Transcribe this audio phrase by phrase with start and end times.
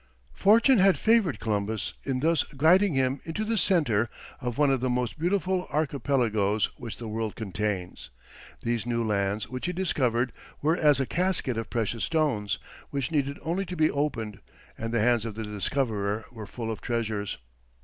[0.33, 4.89] Fortune had favoured Columbus in thus guiding him into the centre of one of the
[4.89, 8.09] most beautiful archipelagos which the world contains.
[8.61, 12.57] These new lands which he discovered were as a casket of precious stones,
[12.89, 14.39] which needed only to be opened,
[14.75, 17.37] and the hands of the discoverer were full of treasures.